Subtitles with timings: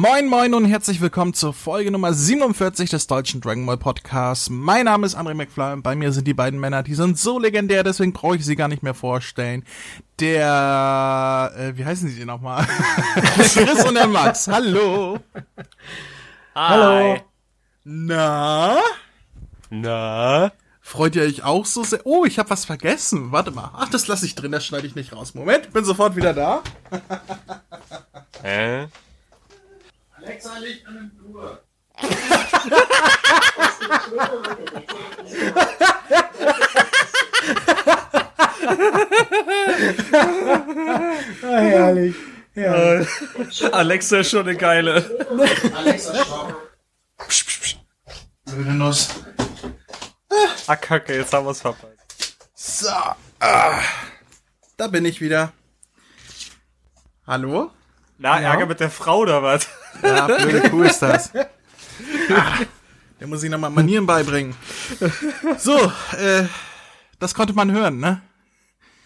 [0.00, 4.48] Moin moin und herzlich willkommen zur Folge Nummer 47 des deutschen Dragon Ball Podcasts.
[4.48, 7.38] Mein Name ist André McFly und bei mir sind die beiden Männer, die sind so
[7.38, 9.62] legendär, deswegen brauche ich sie gar nicht mehr vorstellen.
[10.18, 12.66] Der, äh, wie heißen sie denn nochmal?
[13.34, 15.18] Chris und der Max, hallo.
[16.54, 17.18] Hallo.
[17.84, 18.78] Na?
[19.68, 20.50] Na?
[20.80, 22.00] Freut ihr euch auch so sehr?
[22.04, 23.32] Oh, ich habe was vergessen.
[23.32, 23.70] Warte mal.
[23.74, 25.34] Ach, das lasse ich drin, das schneide ich nicht raus.
[25.34, 26.62] Moment, bin sofort wieder da.
[28.42, 28.88] Hä?
[30.22, 31.62] Alexa, Licht an den Flur.
[41.42, 42.16] Ah, herrlich.
[42.54, 43.04] Ja.
[43.72, 44.94] Alexa ist schon eine geile.
[45.74, 46.56] Alexa, stopp.
[47.28, 47.76] Psch, psch, psch.
[48.44, 49.08] Blöde Nuss.
[50.66, 52.36] Ah, kacke, jetzt haben wir's verpasst.
[52.54, 52.88] So,
[53.40, 53.80] ah,
[54.76, 55.52] da bin ich wieder.
[57.26, 57.70] Hallo?
[58.18, 59.66] Na, Ärger mit der Frau oder was?
[60.02, 61.30] Ja, blöde Kuh ist das.
[61.34, 62.58] Ah,
[63.18, 64.54] der muss ich nochmal Manieren beibringen.
[65.58, 65.76] So,
[66.18, 66.44] äh,
[67.18, 68.22] das konnte man hören, ne?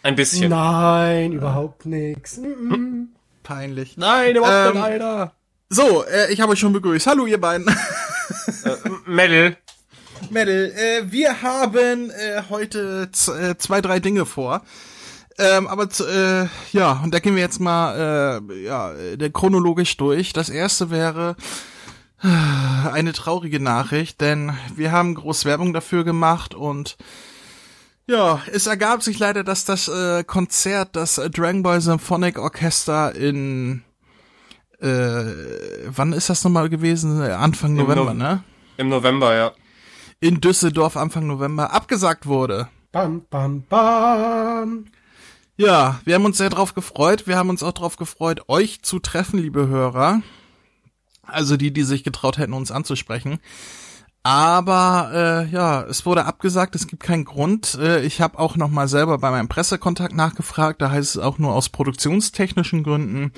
[0.03, 0.51] Ein bisschen.
[0.51, 1.87] Nein, überhaupt.
[1.87, 3.09] Mhm.
[3.43, 3.97] Peinlich.
[3.97, 4.43] Nein, Ähm,
[4.83, 5.33] Alter.
[5.71, 7.07] So, äh, ich habe euch schon begrüßt.
[7.07, 7.67] Hallo, ihr beiden.
[9.07, 9.57] Mädel.
[10.31, 14.63] Mädel, äh, wir haben äh, heute z- äh, zwei, drei Dinge vor.
[15.39, 19.97] Ähm, aber z- äh, ja, und da gehen wir jetzt mal äh, ja, äh, chronologisch
[19.97, 20.33] durch.
[20.33, 21.35] Das erste wäre
[22.23, 22.29] äh,
[22.89, 26.97] eine traurige Nachricht, denn wir haben groß Werbung dafür gemacht und
[28.07, 33.83] ja, es ergab sich leider, dass das äh, Konzert, das Dragon Ball Symphonic Orchester in
[34.81, 35.25] äh,
[35.89, 37.21] wann ist das nochmal gewesen?
[37.23, 38.45] Anfang Im November, Nov- ne?
[38.77, 39.53] Im November, ja.
[40.21, 42.69] in Düsseldorf Anfang November abgesagt wurde.
[42.93, 44.85] Bam, bam, bam.
[45.57, 47.27] Ja, wir haben uns sehr drauf gefreut.
[47.27, 50.23] Wir haben uns auch drauf gefreut, euch zu treffen, liebe Hörer.
[51.23, 53.39] Also die, die sich getraut hätten, uns anzusprechen.
[54.25, 57.79] Aber äh, ja, es wurde abgesagt, es gibt keinen Grund.
[57.81, 61.39] Äh, ich habe auch noch mal selber bei meinem Pressekontakt nachgefragt, da heißt es auch
[61.39, 63.33] nur aus produktionstechnischen Gründen.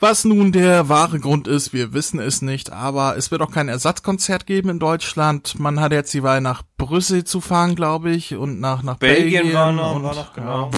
[0.00, 3.68] Was nun der wahre Grund ist, wir wissen es nicht, aber es wird auch kein
[3.68, 5.60] Ersatzkonzert geben in Deutschland.
[5.60, 9.42] Man hat jetzt die Wahl nach Brüssel zu fahren, glaube ich, und nach nach Belgien,
[9.42, 10.70] Belgien war noch, und war noch, genau.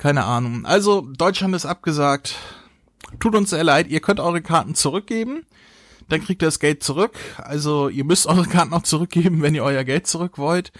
[0.00, 0.64] Keine Ahnung.
[0.64, 2.34] Also Deutschland ist abgesagt.
[3.20, 3.88] Tut uns sehr leid.
[3.88, 5.44] Ihr könnt eure Karten zurückgeben.
[6.08, 7.12] Dann kriegt ihr das Geld zurück.
[7.36, 10.72] Also ihr müsst eure Karten auch zurückgeben, wenn ihr euer Geld zurück wollt.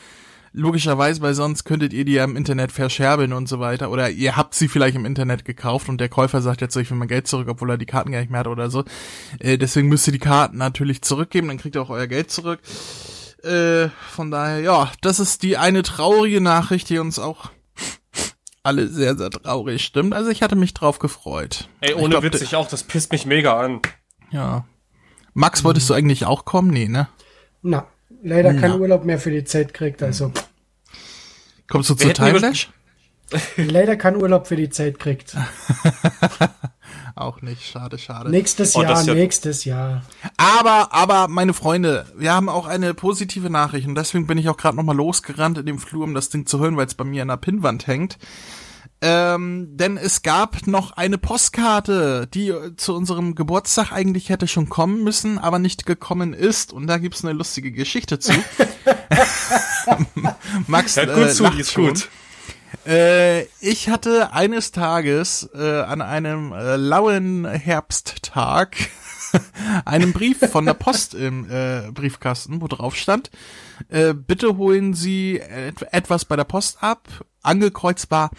[0.52, 3.90] Logischerweise, weil sonst könntet ihr die ja im Internet verscherbeln und so weiter.
[3.90, 6.96] Oder ihr habt sie vielleicht im Internet gekauft und der Käufer sagt jetzt ich will
[6.96, 8.84] mein Geld zurück, obwohl er die Karten gar nicht mehr hat oder so.
[9.38, 12.60] Äh, deswegen müsst ihr die Karten natürlich zurückgeben, dann kriegt ihr auch euer Geld zurück.
[13.44, 17.50] Äh, von daher, ja, das ist die eine traurige Nachricht, die uns auch
[18.62, 20.14] alle sehr, sehr traurig stimmt.
[20.14, 21.68] Also ich hatte mich drauf gefreut.
[21.80, 23.80] Ey, Ich ohne glaub, Witz, ich auch, das pisst mich mega an.
[24.30, 24.66] Ja.
[25.34, 26.70] Max, wolltest du eigentlich auch kommen?
[26.70, 27.08] Nee, ne?
[27.62, 27.86] Na,
[28.22, 30.32] leider kein Urlaub mehr für die Zeit kriegt, also.
[31.68, 32.70] Kommst du zu Wir über- Timelash?
[33.56, 35.36] leider kein Urlaub für die Zeit kriegt.
[37.20, 38.30] Auch nicht, schade, schade.
[38.30, 40.02] Nächstes Oh, Jahr, ja- nächstes Jahr.
[40.38, 44.56] Aber, aber, meine Freunde, wir haben auch eine positive Nachricht und deswegen bin ich auch
[44.56, 47.20] gerade nochmal losgerannt in dem Flur, um das Ding zu hören, weil es bei mir
[47.20, 48.16] an der Pinnwand hängt.
[49.02, 54.70] Ähm, denn es gab noch eine Postkarte, die äh, zu unserem Geburtstag eigentlich hätte schon
[54.70, 56.72] kommen müssen, aber nicht gekommen ist.
[56.72, 58.32] Und da gibt's eine lustige Geschichte zu.
[60.66, 61.86] Max, äh, gut zu, lacht die ist schon.
[61.88, 62.08] gut.
[62.90, 68.76] Äh, ich hatte eines Tages äh, an einem äh, lauen Herbsttag
[69.84, 73.30] einen Brief von der Post im äh, Briefkasten, wo drauf stand,
[73.90, 77.06] äh, bitte holen Sie et etwas bei der Post ab.
[77.42, 78.30] Angekreuzt war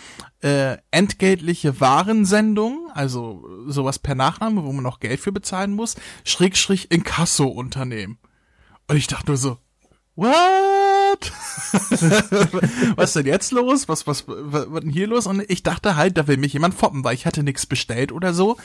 [0.41, 5.95] äh, entgeltliche Warensendung, also sowas per Nachname, wo man noch Geld für bezahlen muss,
[6.25, 8.19] Schrägstrich Inkasso-Unternehmen.
[8.89, 9.59] Und ich dachte nur so,
[10.15, 10.70] what?
[12.95, 13.87] was ist denn jetzt los?
[13.87, 15.27] Was, was, was, was denn hier los?
[15.27, 18.33] Und ich dachte halt, da will mich jemand foppen, weil ich hatte nichts bestellt oder
[18.33, 18.57] so.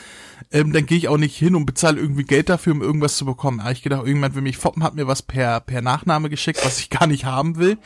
[0.51, 3.25] Ähm, dann gehe ich auch nicht hin und bezahle irgendwie Geld dafür, um irgendwas zu
[3.25, 3.59] bekommen.
[3.59, 6.79] Aber ich gedacht, irgendjemand will mich foppen, hat mir was per, per Nachname geschickt, was
[6.79, 7.77] ich gar nicht haben will.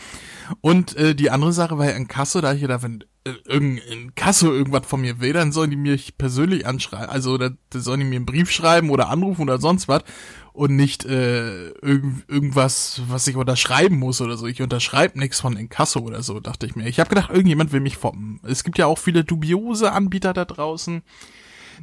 [0.62, 3.34] Und äh, die andere Sache war ja in Kasso, da hab ich gedacht, wenn äh,
[3.46, 7.10] irgendein Kasso irgendwas von mir will, dann sollen die mich persönlich anschreiben.
[7.10, 10.04] Also da, da sollen die mir einen Brief schreiben oder anrufen oder sonst was
[10.54, 14.48] und nicht äh, irgend, irgendwas, was ich unterschreiben muss oder so.
[14.48, 16.88] Ich unterschreibe nichts von Inkasso oder so, dachte ich mir.
[16.88, 18.40] Ich habe gedacht, irgendjemand will mich foppen.
[18.44, 21.04] Es gibt ja auch viele dubiose Anbieter da draußen.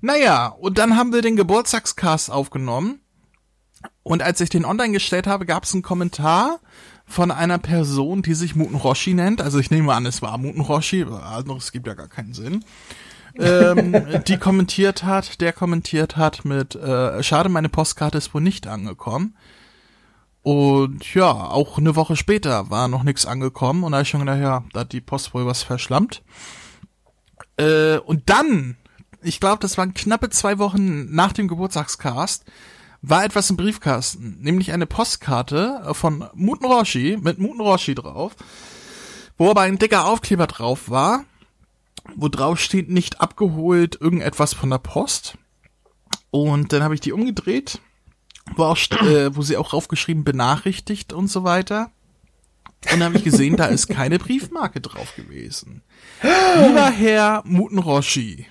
[0.01, 3.01] Naja, und dann haben wir den Geburtstagscast aufgenommen.
[4.03, 6.61] Und als ich den online gestellt habe, gab es einen Kommentar
[7.07, 9.41] von einer Person, die sich Muten Roshi nennt.
[9.41, 12.65] Also ich nehme an, es war Muten Roshi, anderes gibt ja gar keinen Sinn.
[13.39, 18.67] Ähm, die kommentiert hat, der kommentiert hat mit, äh, schade, meine Postkarte ist wohl nicht
[18.67, 19.37] angekommen.
[20.43, 24.41] Und ja, auch eine Woche später war noch nichts angekommen und da ich schon gedacht,
[24.41, 26.23] ja, da hat die Post wohl was verschlammt.
[27.57, 28.77] Äh, und dann,
[29.23, 32.45] ich glaube, das waren knappe zwei Wochen nach dem Geburtstagscast,
[33.03, 38.35] war etwas im Briefkasten, nämlich eine Postkarte von Muten Roshi mit Muten Roshi drauf,
[39.37, 41.25] wo aber ein dicker Aufkleber drauf war,
[42.17, 45.39] wo drauf steht, nicht abgeholt, irgendetwas von der Post.
[46.31, 47.81] Und dann habe ich die umgedreht,
[48.57, 51.91] wo, auch, äh, wo sie auch draufgeschrieben, benachrichtigt und so weiter.
[52.85, 55.83] Und dann habe ich gesehen, da ist keine Briefmarke drauf gewesen.
[56.23, 58.47] Lieber Herr Mutenroshi,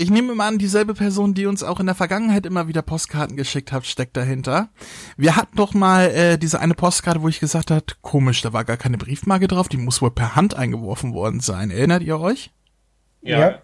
[0.00, 3.36] ich nehme mal an, dieselbe Person, die uns auch in der Vergangenheit immer wieder Postkarten
[3.36, 4.70] geschickt hat, steckt dahinter.
[5.16, 8.64] Wir hatten doch mal äh, diese eine Postkarte, wo ich gesagt hat, komisch, da war
[8.64, 11.70] gar keine Briefmarke drauf, die muss wohl per Hand eingeworfen worden sein.
[11.70, 12.50] Erinnert ihr euch?
[13.22, 13.60] Ja.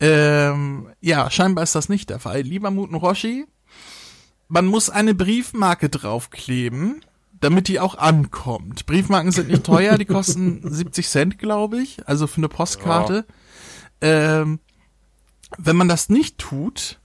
[0.00, 2.42] Ähm, ja, scheinbar ist das nicht der Fall.
[2.42, 3.46] Lieber Muten Roshi,
[4.48, 8.86] man muss eine Briefmarke draufkleben, damit die auch ankommt.
[8.86, 13.26] Briefmarken sind nicht teuer, die kosten 70 Cent, glaube ich, also für eine Postkarte.
[14.00, 14.60] Ähm,
[15.58, 17.00] wenn man das nicht tut,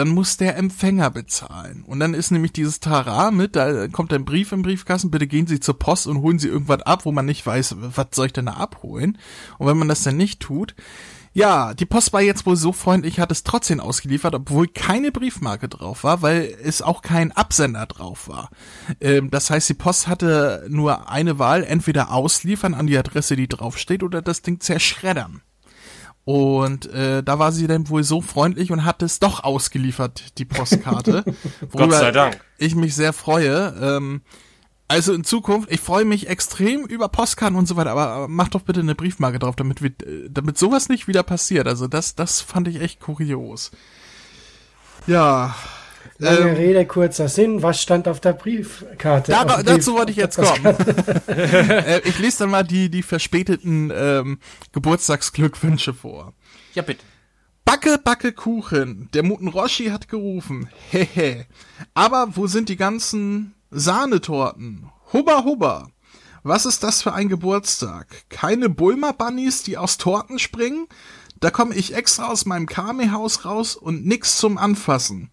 [0.00, 1.84] dann muss der Empfänger bezahlen.
[1.86, 5.46] Und dann ist nämlich dieses Tara mit, da kommt ein Brief im Briefkasten, bitte gehen
[5.46, 8.32] Sie zur Post und holen Sie irgendwas ab, wo man nicht weiß, was soll ich
[8.32, 9.18] denn da abholen?
[9.58, 10.74] Und wenn man das dann nicht tut,
[11.34, 15.68] ja, die Post war jetzt wohl so freundlich, hat es trotzdem ausgeliefert, obwohl keine Briefmarke
[15.68, 18.48] drauf war, weil es auch kein Absender drauf war.
[19.02, 23.48] Ähm, das heißt, die Post hatte nur eine Wahl, entweder ausliefern an die Adresse, die
[23.48, 25.42] draufsteht, oder das Ding zerschreddern.
[26.24, 30.44] Und äh, da war sie dann wohl so freundlich und hat es doch ausgeliefert, die
[30.44, 31.24] Postkarte.
[31.72, 32.40] Gott sei Dank.
[32.58, 33.74] Ich mich sehr freue.
[33.80, 34.22] Ähm,
[34.86, 38.62] also in Zukunft, ich freue mich extrem über Postkarten und so weiter, aber, mach doch
[38.62, 41.68] bitte eine Briefmarke drauf, damit wir, äh, damit sowas nicht wieder passiert.
[41.68, 43.70] Also das, das fand ich echt kurios.
[45.06, 45.54] Ja.
[46.20, 47.62] Lange ähm, Rede, kurzer Sinn.
[47.62, 49.32] Was stand auf der Briefkarte?
[49.32, 50.64] Da, Auf dazu Brief- wollte ich jetzt kommen.
[51.28, 54.38] äh, ich lese dann mal die, die verspäteten ähm,
[54.72, 56.34] Geburtstagsglückwünsche vor.
[56.74, 57.02] Ja, bitte.
[57.64, 59.08] Backe, backe Kuchen.
[59.14, 60.68] Der Muten Roshi hat gerufen.
[60.90, 61.46] Hehe.
[61.94, 64.90] Aber wo sind die ganzen Sahnetorten?
[65.12, 65.88] Hubba, hubba.
[66.42, 68.06] Was ist das für ein Geburtstag?
[68.28, 70.86] Keine Bulmer Bunnies, die aus Torten springen?
[71.38, 75.30] Da komme ich extra aus meinem Kame-Haus raus und nix zum Anfassen.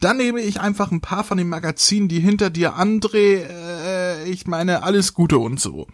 [0.00, 4.46] Dann nehme ich einfach ein paar von den Magazinen, die hinter dir André, äh, ich
[4.46, 5.86] meine, alles Gute und so.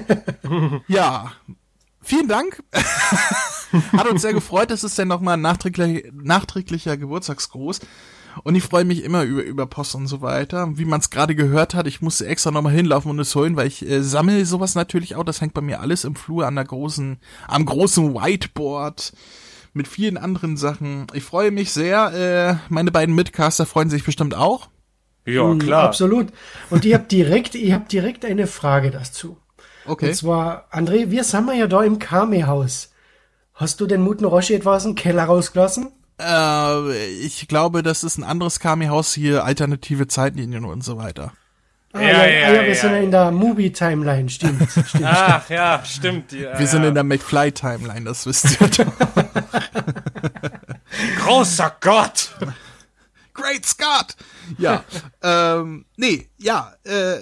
[0.88, 1.32] ja.
[2.04, 2.62] Vielen Dank.
[3.92, 4.70] Hat uns sehr gefreut.
[4.70, 7.80] Das ist dann nochmal ein nachträglicher, nachträglicher Geburtstagsgruß.
[8.44, 10.76] Und ich freue mich immer über, über Post und so weiter.
[10.78, 13.68] Wie man es gerade gehört hat, ich musste extra nochmal hinlaufen und es holen, weil
[13.68, 15.24] ich äh, sammle sowas natürlich auch.
[15.24, 19.12] Das hängt bei mir alles im Flur an der großen, am großen Whiteboard
[19.72, 21.06] mit vielen anderen Sachen.
[21.14, 22.58] Ich freue mich sehr.
[22.68, 24.68] Äh, meine beiden Mitcaster freuen sich bestimmt auch.
[25.24, 25.84] Ja, Mhm, klar.
[25.84, 26.28] Absolut.
[26.70, 29.36] Und ich habe direkt, ich habe direkt eine Frage dazu.
[29.86, 30.08] Okay.
[30.08, 32.90] Und zwar, André, wir sind ja da im Kame-Haus.
[33.54, 35.88] Hast du den Muten Roshi etwa aus dem Keller rausgelassen?
[36.20, 41.32] Äh, ich glaube, das ist ein anderes Kami-Haus hier, alternative Zeitlinien und so weiter.
[41.92, 44.68] Ah, Ja, ja, ja, ah, ja, wir ja, sind in der Movie-Timeline, stimmt.
[44.70, 45.04] stimmt.
[45.04, 46.32] Ach ja, stimmt.
[46.32, 48.92] Ja, Wir sind in der McFly-Timeline, das wisst ihr doch.
[51.18, 52.30] Großer Gott!
[53.34, 54.16] Great Scott!
[54.58, 54.84] Ja,
[55.22, 57.18] ähm, nee, ja, äh,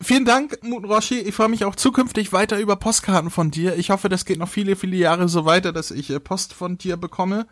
[0.00, 1.18] vielen Dank, Muten Roshi.
[1.20, 3.76] Ich freue mich auch zukünftig weiter über Postkarten von dir.
[3.76, 6.78] Ich hoffe, das geht noch viele, viele Jahre so weiter, dass ich äh, Post von
[6.78, 7.46] dir bekomme.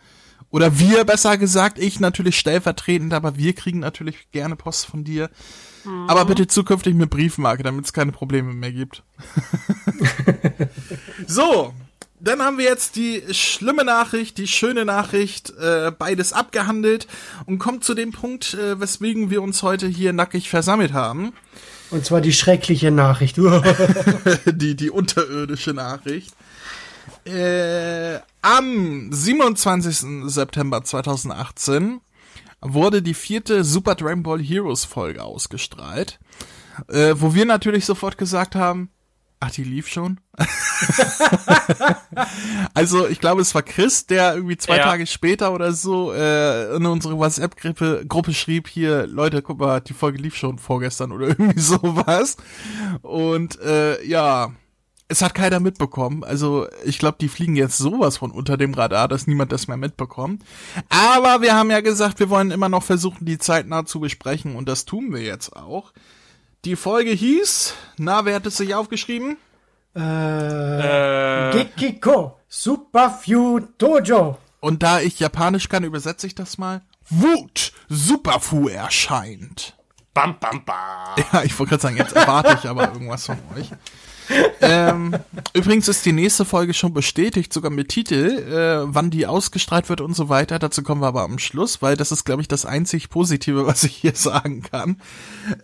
[0.53, 5.31] Oder wir, besser gesagt, ich natürlich stellvertretend, aber wir kriegen natürlich gerne Post von dir.
[6.07, 9.03] Aber bitte zukünftig mit Briefmarke, damit es keine Probleme mehr gibt.
[11.27, 11.73] so,
[12.21, 17.09] dann haben wir jetzt die schlimme Nachricht, die schöne Nachricht, äh, beides abgehandelt
[17.47, 21.33] und kommt zu dem Punkt, äh, weswegen wir uns heute hier nackig versammelt haben.
[21.91, 23.39] Und zwar die schreckliche Nachricht.
[24.47, 26.35] die, die unterirdische Nachricht.
[27.25, 30.31] Äh, am 27.
[30.31, 32.00] September 2018
[32.61, 36.19] wurde die vierte Super Dragon Ball Heroes Folge ausgestrahlt,
[36.88, 38.91] äh, wo wir natürlich sofort gesagt haben,
[39.41, 40.21] ach, die lief schon.
[42.75, 44.85] also ich glaube, es war Chris, der irgendwie zwei Ja.
[44.85, 49.95] Tage später oder so äh, in unsere WhatsApp-Gruppe Gruppe schrieb hier, Leute, guck mal, die
[49.95, 52.37] Folge lief schon vorgestern oder irgendwie sowas.
[53.02, 54.52] Und äh, ja,
[55.12, 56.25] es hat keiner mitbekommen.
[56.25, 59.76] Also ich glaube, die fliegen jetzt sowas von unter dem Radar, dass niemand das mehr
[59.76, 60.42] mitbekommt.
[60.88, 64.69] Aber wir haben ja gesagt, wir wollen immer noch versuchen, die zeitnah zu besprechen und
[64.69, 65.92] das tun wir jetzt auch.
[66.64, 69.37] Die Folge hieß, na, wer hat es sich aufgeschrieben?
[69.95, 70.00] äh,
[71.50, 72.38] Äh, Gekiko.
[72.49, 74.38] Super Few Dojo.
[74.61, 76.83] Und da ich Japanisch kann, übersetze ich das mal.
[77.11, 79.75] Wut Superfu erscheint.
[80.14, 81.25] Bam, bam, bam.
[81.33, 83.69] Ja, ich wollte gerade sagen, jetzt erwarte ich aber irgendwas von euch.
[84.61, 85.17] ähm,
[85.55, 90.01] übrigens ist die nächste Folge schon bestätigt, sogar mit Titel, äh, wann die ausgestrahlt wird
[90.01, 90.59] und so weiter.
[90.59, 93.85] Dazu kommen wir aber am Schluss, weil das ist, glaube ich, das einzig Positive, was
[93.85, 95.01] ich hier sagen kann.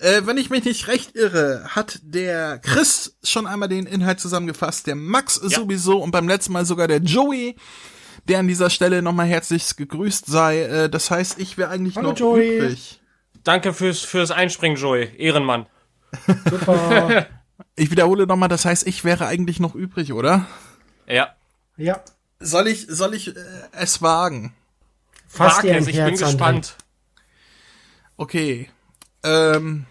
[0.00, 4.86] Äh, wenn ich mich nicht recht irre, hat der Chris schon einmal den Inhalt zusammengefasst,
[4.86, 5.60] der Max Ja.
[5.60, 7.56] sowieso und beim letzten Mal sogar der Joey,
[8.28, 10.60] der an dieser Stelle nochmal herzlichst gegrüßt sei.
[10.62, 12.58] Äh, das heißt, ich wäre eigentlich Hallo, noch Joey.
[12.58, 13.00] übrig.
[13.44, 15.08] Danke fürs, fürs Einspringen, Joey.
[15.16, 15.66] Ehrenmann.
[16.50, 17.26] Super.
[17.78, 20.46] Ich wiederhole nochmal, das heißt, ich wäre eigentlich noch übrig, oder?
[21.06, 21.34] Ja.
[21.76, 22.00] ja.
[22.40, 23.40] Soll ich, soll ich äh,
[23.72, 24.52] es wagen?
[25.28, 26.26] Fass Wag es, ich bin Herz, André.
[26.26, 26.76] gespannt.
[28.16, 28.68] Okay.
[29.22, 29.86] Ähm,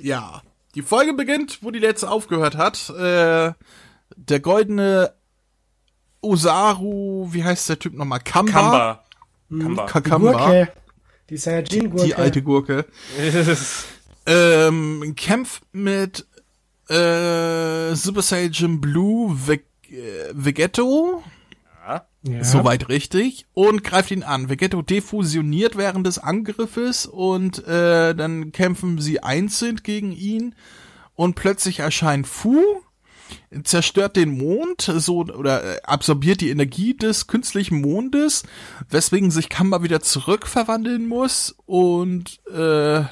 [0.00, 0.42] ja.
[0.76, 2.90] Die Folge beginnt, wo die letzte aufgehört hat.
[2.90, 3.52] Äh,
[4.16, 5.12] der goldene
[6.20, 8.20] Osaru, wie heißt der Typ nochmal?
[8.20, 8.52] Kamba?
[8.52, 9.04] Kamba.
[9.50, 9.86] Kamba.
[9.86, 10.32] Kakamba.
[10.32, 10.72] Gurke.
[11.28, 12.04] Die Saiyajin-Gurke.
[12.04, 12.86] Die alte Gurke.
[14.24, 16.28] Ähm, kämpft mit
[16.88, 19.60] äh, Super Saiyan Blue Ve
[19.90, 21.22] äh, Vegetto.
[22.24, 22.44] Ja.
[22.44, 23.46] Soweit richtig.
[23.52, 24.48] Und greift ihn an.
[24.48, 30.54] Vegetto defusioniert während des Angriffes und äh, dann kämpfen sie einzeln gegen ihn.
[31.14, 32.62] Und plötzlich erscheint Fu,
[33.64, 38.44] zerstört den Mond, so oder äh, absorbiert die Energie des künstlichen Mondes,
[38.88, 41.56] weswegen sich Kamba wieder zurückverwandeln muss.
[41.66, 43.02] Und äh,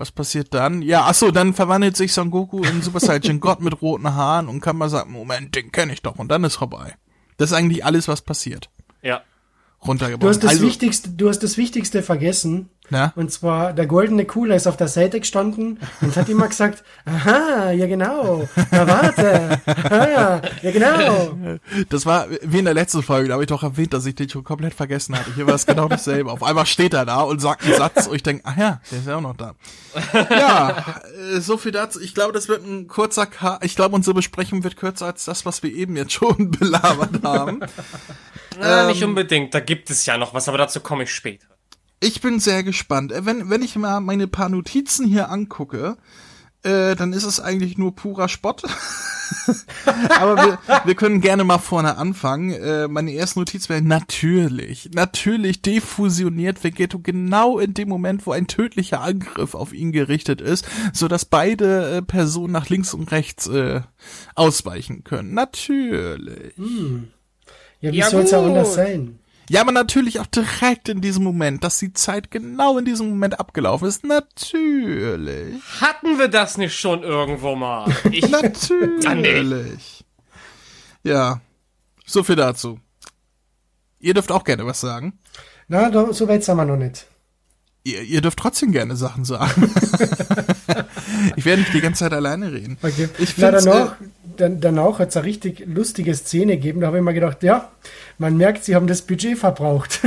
[0.00, 0.82] was passiert dann?
[0.82, 4.48] Ja, ach so, dann verwandelt sich Son Goku in Super Saiyan Gott mit roten Haaren
[4.48, 6.16] und Kamba sagt, Moment, den kenne ich doch.
[6.16, 6.96] Und dann ist vorbei.
[7.36, 8.70] Das ist eigentlich alles, was passiert.
[9.02, 9.22] Ja.
[9.86, 10.20] Runtergebrochen.
[10.20, 12.70] Du hast das also, Wichtigste, du hast das Wichtigste vergessen.
[12.90, 13.12] Na?
[13.16, 17.70] Und zwar, der goldene Cooler ist auf der Seite gestanden und hat immer gesagt, aha,
[17.70, 21.36] ja genau, na warte, aha, ja genau.
[21.88, 24.28] Das war wie in der letzten Folge, da habe ich doch erwähnt, dass ich den
[24.28, 25.32] schon komplett vergessen hatte.
[25.34, 26.30] Hier war es genau dasselbe.
[26.32, 28.98] Auf einmal steht er da und sagt einen Satz und ich denke, ach ja, der
[28.98, 29.54] ist ja auch noch da.
[30.30, 31.00] Ja,
[31.34, 32.00] äh, so viel dazu.
[32.00, 35.46] Ich glaube, das wird ein kurzer Ka Ich glaube, unsere Besprechung wird kürzer als das,
[35.46, 37.60] was wir eben jetzt schon belabert haben.
[38.58, 38.86] Na, Ähm.
[38.88, 39.54] nicht unbedingt.
[39.54, 41.46] Da gibt es ja noch was, aber dazu komme ich später.
[42.00, 43.12] Ich bin sehr gespannt.
[43.12, 45.96] Äh, Wenn, wenn ich mal meine paar Notizen hier angucke,
[46.62, 48.62] äh, dann ist es eigentlich nur purer Spott.
[50.18, 52.50] Aber wir, wir können gerne mal vorne anfangen.
[52.50, 58.48] Äh, meine erste Notiz wäre natürlich, natürlich defusioniert Vegetto genau in dem Moment, wo ein
[58.48, 63.46] tödlicher Angriff auf ihn gerichtet ist, so dass beide äh, Personen nach links und rechts
[63.46, 63.82] äh,
[64.34, 65.32] ausweichen können.
[65.32, 66.54] Natürlich.
[67.80, 68.48] Ja, wie Ja, soll's auch gut.
[68.48, 69.19] anders sein?
[69.50, 73.40] Ja, aber natürlich auch direkt in diesem Moment, dass die Zeit genau in diesem Moment
[73.40, 74.04] abgelaufen ist.
[74.04, 75.60] Natürlich.
[75.80, 77.92] Hatten wir das nicht schon irgendwo mal?
[78.12, 80.04] Ich, Natürlich.
[81.02, 81.40] Ja.
[82.06, 82.78] So viel dazu.
[83.98, 85.18] Ihr dürft auch gerne was sagen.
[85.66, 87.08] Na, so weit sind wir noch nicht.
[87.82, 89.74] Ihr, ihr dürft trotzdem gerne Sachen sagen.
[91.40, 92.76] ich werde nicht die ganze Zeit alleine reden.
[92.82, 93.08] Okay.
[93.18, 93.96] Ich Na, danach,
[94.36, 96.82] dann, danach hat's eine richtig lustige Szene gegeben.
[96.82, 97.70] Da habe ich mir gedacht, ja,
[98.18, 100.00] man merkt, sie haben das Budget verbraucht.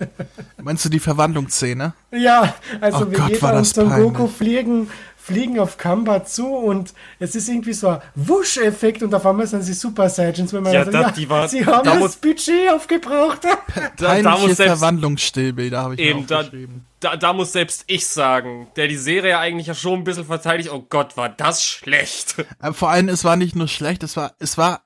[0.62, 1.92] Meinst du die Verwandlungsszene?
[2.12, 4.88] ja, also Oh Gott, war Vegeta und Son Goku fliegen,
[5.22, 9.62] fliegen auf Kamba zu und es ist irgendwie so ein Wusch-Effekt und auf einmal sind
[9.62, 11.98] sie Super Saiyajins, wenn man Ja, sagt, da- ja, die war- sie haben da das
[12.00, 13.40] muss- Budget aufgebraucht.
[13.98, 16.86] da, muss selbst, Verwandlungsstillbilder habe ich eben, mir da, aufgeschrieben.
[17.00, 20.70] da, da muss selbst ich sagen, der die Serie eigentlich ja schon ein bisschen verteidigt,
[20.72, 22.36] oh Gott, war das schlecht.
[22.58, 24.82] Aber vor allem, es war nicht nur schlecht, es war, es war,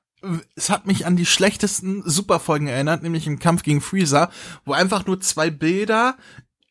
[0.55, 4.29] es hat mich an die schlechtesten Superfolgen erinnert, nämlich im Kampf gegen Freezer,
[4.65, 6.15] wo einfach nur zwei Bilder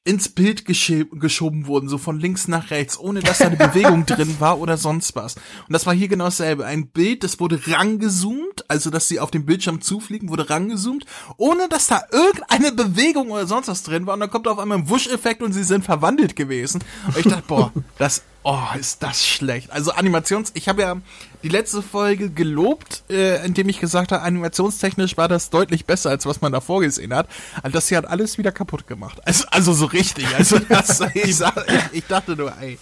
[0.07, 4.37] ins Bild geschoben wurden, so von links nach rechts, ohne dass da eine Bewegung drin
[4.39, 5.37] war oder sonst was.
[5.37, 6.67] Und das war hier genau dasselbe.
[6.67, 11.07] Ein Bild, das wurde rangezoomt, also dass sie auf dem Bildschirm zufliegen, wurde rangezoomt,
[11.39, 14.13] ohne dass da irgendeine Bewegung oder sonst was drin war.
[14.15, 16.85] Und dann kommt auf einmal ein Wusch-Effekt und sie sind verwandelt gewesen.
[17.07, 19.71] Und ich dachte, boah, das, oh, ist das schlecht.
[19.73, 20.97] Also Animations, ich habe ja
[21.43, 26.27] die letzte Folge gelobt, äh, indem ich gesagt habe, animationstechnisch war das deutlich besser, als
[26.27, 27.27] was man davor gesehen hat.
[27.63, 29.21] Also das hier hat alles wieder kaputt gemacht.
[29.27, 30.27] Also, also so richtig.
[30.37, 32.79] Also das, ich, sag, ich, ich dachte nur, ey,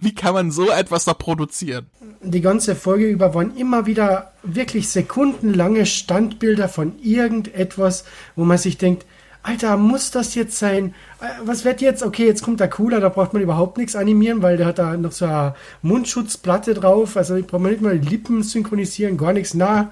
[0.00, 1.86] wie kann man so etwas da produzieren?
[2.22, 8.04] Die ganze Folge über waren immer wieder wirklich sekundenlange Standbilder von irgendetwas,
[8.34, 9.04] wo man sich denkt,
[9.42, 10.94] Alter, muss das jetzt sein?
[11.20, 12.02] Äh, Was wird jetzt?
[12.02, 14.96] Okay, jetzt kommt der Cooler, da braucht man überhaupt nichts animieren, weil der hat da
[14.96, 17.16] noch so eine Mundschutzplatte drauf.
[17.16, 19.54] Also ich brauche nicht mal Lippen synchronisieren, gar nichts.
[19.54, 19.90] Na,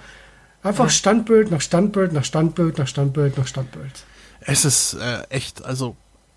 [0.62, 4.04] einfach Standbild nach Standbild nach Standbild nach Standbild nach Standbild.
[4.40, 5.96] Es ist äh, echt, also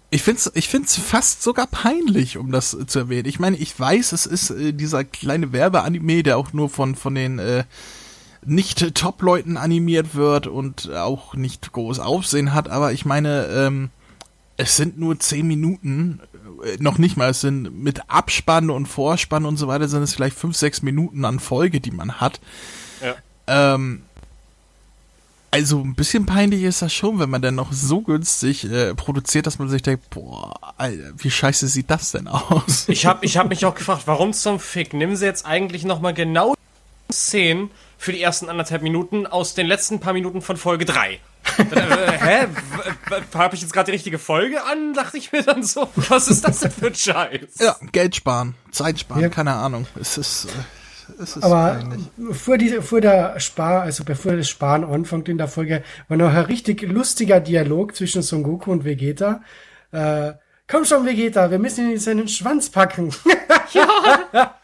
[0.09, 3.27] ich find's, ich find's fast sogar peinlich, um das äh, zu erwähnen.
[3.27, 7.15] Ich meine, ich weiß, es ist äh, dieser kleine Werbeanime, der auch nur von von
[7.15, 7.63] den äh,
[8.45, 13.89] nicht Top-Leuten animiert wird und auch nicht groß Aufsehen hat, aber ich meine, ähm,
[14.57, 16.19] es sind nur zehn Minuten,
[16.63, 20.13] äh, noch nicht mal, es sind mit Abspann und Vorspann und so weiter sind es
[20.13, 22.39] vielleicht fünf, sechs Minuten an Folge, die man hat.
[23.01, 23.15] Ja.
[23.47, 24.03] Ähm,
[25.51, 29.45] also ein bisschen peinlich ist das schon, wenn man dann noch so günstig äh, produziert,
[29.45, 32.89] dass man sich denkt, boah, Alter, wie scheiße sieht das denn aus?
[32.89, 36.15] Ich habe ich hab mich auch gefragt, warum zum Fick nehmen sie jetzt eigentlich nochmal
[36.15, 36.55] genau
[37.09, 37.69] die Szenen
[38.03, 41.19] für die ersten anderthalb Minuten aus den letzten paar Minuten von Folge 3?
[41.57, 42.47] Dann, äh, hä?
[43.33, 44.93] Habe ich jetzt gerade die richtige Folge an?
[44.93, 47.59] Dachte ich mir dann so, was ist das denn für ein Scheiß?
[47.59, 49.29] Ja, Geld sparen, Zeit sparen, Ja.
[49.29, 49.87] keine Ahnung.
[49.99, 51.81] Es ist, äh, es ist Aber
[52.31, 56.29] vor, die, vor der Spar, also bevor das Sparen anfängt in der Folge, war noch
[56.33, 59.41] ein richtig lustiger Dialog zwischen Son Goku und Vegeta.
[59.91, 60.33] Äh,
[60.67, 63.13] komm schon, Vegeta, wir müssen ihn in seinen Schwanz packen.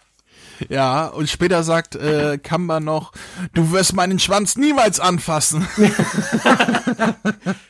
[0.68, 3.13] Ja, und später sagt äh, Kamba noch,
[3.54, 5.68] du wirst meinen Schwanz niemals anfassen.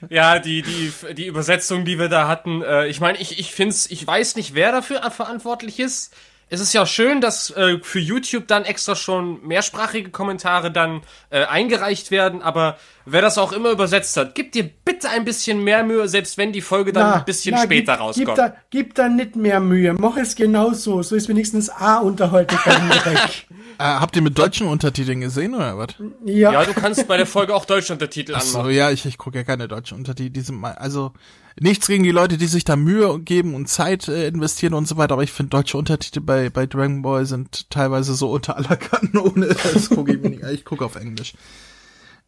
[0.10, 3.90] Ja, die, die, die Übersetzung, die wir da hatten, äh, ich meine, ich, ich find's,
[3.90, 6.14] ich weiß nicht, wer dafür verantwortlich ist.
[6.52, 11.46] Es ist ja schön, dass äh, für YouTube dann extra schon mehrsprachige Kommentare dann äh,
[11.46, 15.84] eingereicht werden, aber wer das auch immer übersetzt hat, gib dir bitte ein bisschen mehr
[15.84, 18.28] Mühe, selbst wenn die Folge dann ein bisschen später gib, rauskommt.
[18.28, 19.94] Gib da, gib da nicht mehr Mühe.
[19.94, 21.04] Mach es genauso.
[21.04, 23.48] So ist wenigstens A-Unterhaltung weg.
[23.80, 25.96] äh, habt ihr mit deutschen Untertiteln gesehen oder was?
[26.26, 26.52] Ja.
[26.52, 28.76] ja, du kannst bei der Folge auch Deutschuntertitel Ach so, anmachen.
[28.76, 30.32] ja, ich, ich gucke ja keine deutschen Untertitel.
[30.32, 31.14] Die sind mal, also
[31.58, 34.98] nichts gegen die Leute, die sich da Mühe geben und Zeit äh, investieren und so
[34.98, 38.76] weiter, aber ich finde deutsche Untertitel bei, bei Dragon Ball sind teilweise so unter aller
[38.76, 39.56] Kanone.
[39.74, 40.44] Das gucke ich mir nicht.
[40.44, 41.36] Ich gucke auf Englisch.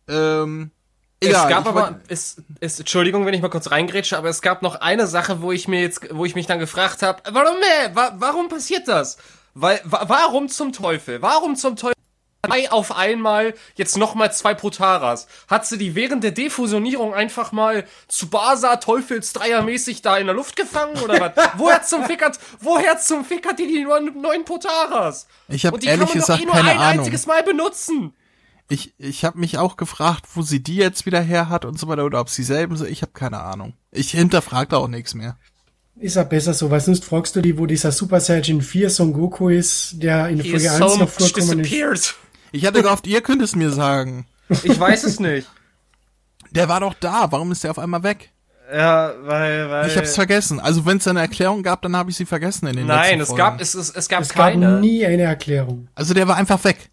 [0.07, 0.71] Ähm,
[1.19, 4.61] egal, es gab aber, es, es, Entschuldigung, wenn ich mal kurz reingrätsche, aber es gab
[4.61, 7.93] noch eine Sache, wo ich mir jetzt, wo ich mich dann gefragt habe, warum, äh,
[7.93, 9.17] wa, warum passiert das?
[9.53, 11.21] Weil, wa, warum zum Teufel?
[11.21, 11.95] Warum zum Teufel?
[12.71, 15.27] Auf einmal, jetzt nochmal zwei Protaras.
[15.47, 20.99] Hat sie die während der Defusionierung einfach mal Tsubasa Teufelsdreier-mäßig da in der Luft gefangen
[21.03, 21.49] oder was?
[21.57, 25.27] woher zum Fick hat, woher zum Fick hat die die neuen Protaras?
[25.49, 26.99] Ich hab Und die ehrlich kann man gesagt doch eh nur keine ein Ahnung.
[26.99, 28.15] einziges Mal benutzen.
[28.69, 31.87] Ich, ich habe mich auch gefragt, wo sie die jetzt wieder her hat und so
[31.89, 32.85] weiter oder ob sie selben so.
[32.85, 33.73] Ich habe keine Ahnung.
[33.91, 35.37] Ich hinterfrag da auch nichts mehr.
[36.01, 39.13] Ist ja besser so, weil sonst fragst du die, wo dieser Super Saiyan 4 Son
[39.13, 42.15] Goku ist, der in He Folge is 1 so noch vorkommen ist.
[42.51, 44.25] Ich hatte gehofft, ihr könnt es mir sagen.
[44.63, 45.47] Ich weiß es nicht.
[46.49, 47.31] Der war doch da.
[47.31, 48.31] Warum ist der auf einmal weg?
[48.73, 49.87] Ja, weil, weil.
[49.87, 50.59] Ich hab's vergessen.
[50.59, 53.21] Also wenn es eine Erklärung gab, dann habe ich sie vergessen in den Nein, letzten
[53.21, 53.37] es Folgen.
[53.43, 54.79] gab, es, es, es gab Es gab keine.
[54.79, 55.87] nie eine Erklärung.
[55.93, 56.89] Also der war einfach weg.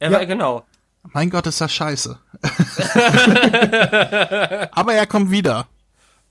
[0.00, 0.64] er war, genau.
[1.12, 2.18] Mein Gott, ist das scheiße.
[4.72, 5.68] Aber er kommt wieder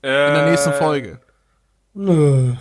[0.02, 1.20] in der nächsten Folge.
[1.98, 2.54] Nö.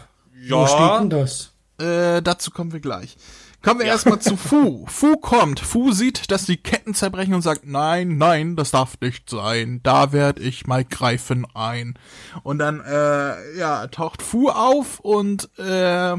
[0.50, 1.00] Wo steht Ja.
[1.00, 1.52] denn das?
[1.80, 3.18] Äh, dazu kommen wir gleich.
[3.62, 4.86] Kommen wir erstmal zu Fu.
[4.88, 5.60] Fu kommt.
[5.60, 9.82] Fu sieht, dass die Ketten zerbrechen und sagt, nein, nein, das darf nicht sein.
[9.84, 12.00] Da werd ich mal greifen ein.
[12.44, 16.16] Und dann, äh, ja, taucht Fu auf und, äh,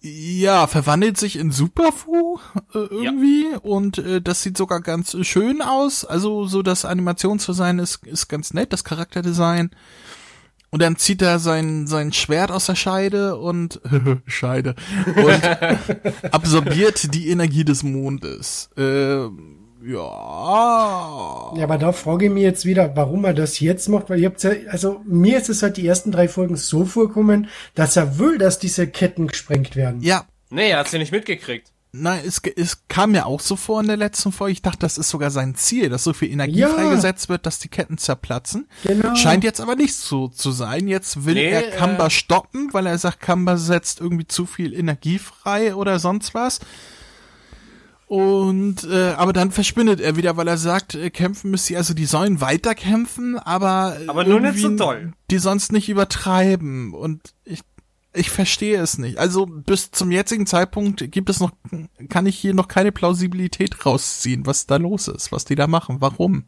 [0.00, 2.38] ja, verwandelt sich in Super Fu
[2.74, 6.04] äh, irgendwie und äh, das sieht sogar ganz schön aus.
[6.04, 9.70] Also so das Animationsdesign ist ist ganz nett, das Charakterdesign.
[10.70, 13.80] Und dann zieht er sein, sein Schwert aus der Scheide und
[14.26, 14.74] Scheide
[15.16, 15.42] und
[16.32, 18.68] absorbiert die Energie des Mondes.
[18.76, 19.22] Äh,
[19.86, 21.52] ja.
[21.56, 24.28] Ja, aber da frage ich mich jetzt wieder, warum er das jetzt macht, weil ihr
[24.28, 28.18] habt ja, also mir ist es halt die ersten drei Folgen so vorkommen, dass er
[28.18, 30.02] will, dass diese Ketten gesprengt werden.
[30.02, 31.72] Ja, Nee, er hat's ja nicht mitgekriegt.
[31.92, 34.52] Nein, es, es kam mir auch so vor in der letzten Folge.
[34.52, 36.68] Ich dachte, das ist sogar sein Ziel, dass so viel Energie Ja.
[36.68, 38.68] freigesetzt wird, dass die Ketten zerplatzen.
[38.84, 39.14] Genau.
[39.14, 40.88] Scheint jetzt aber nicht so zu sein.
[40.88, 44.72] Jetzt will Nee, er Kamba äh, stoppen, weil er sagt, Kamba setzt irgendwie zu viel
[44.74, 46.60] Energie frei oder sonst was.
[48.06, 51.92] Und äh, aber dann verschwindet er wieder, weil er sagt, äh, kämpfen müsst ihr, also
[51.92, 55.12] die sollen weiter kämpfen, aber äh, Aber nur nicht so doll.
[55.30, 57.60] Die sonst nicht übertreiben und ich
[58.18, 59.18] ich verstehe es nicht.
[59.18, 61.52] Also bis zum jetzigen Zeitpunkt gibt es noch
[62.08, 66.00] kann ich hier noch keine Plausibilität rausziehen, was da los ist, was die da machen,
[66.00, 66.44] warum?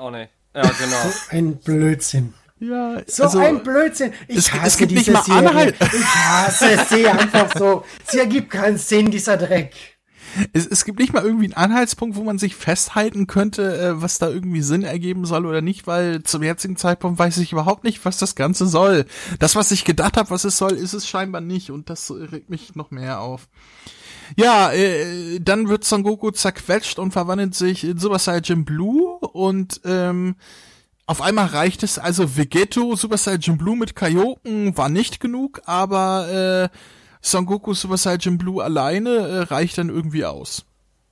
[0.00, 0.28] Oh nee.
[0.54, 1.12] Ja, genau.
[1.30, 2.34] Ein Blödsinn.
[2.62, 4.12] Ja, So ein Blödsinn.
[4.28, 5.48] Ich es- hasse es gibt diese nicht mal Serie.
[5.48, 5.76] Anhalt.
[5.80, 7.84] Ich hasse sie einfach so.
[8.06, 9.72] Sie ergibt keinen Sinn, dieser Dreck.
[10.52, 14.18] Es, es gibt nicht mal irgendwie einen Anhaltspunkt, wo man sich festhalten könnte, äh, was
[14.18, 18.04] da irgendwie Sinn ergeben soll oder nicht, weil zum jetzigen Zeitpunkt weiß ich überhaupt nicht,
[18.04, 19.06] was das Ganze soll.
[19.38, 22.50] Das, was ich gedacht habe, was es soll, ist es scheinbar nicht und das regt
[22.50, 23.48] mich noch mehr auf.
[24.36, 29.80] Ja, äh, dann wird Son Goku zerquetscht und verwandelt sich in Super Saiyan Blue und
[29.84, 30.36] ähm,
[31.06, 36.70] auf einmal reicht es, also Vegeto Super Saiyan Blue mit Kaioken war nicht genug, aber
[36.72, 36.76] äh,
[37.20, 40.64] Son Goku Super Saiyan Blue alleine äh, reicht dann irgendwie aus.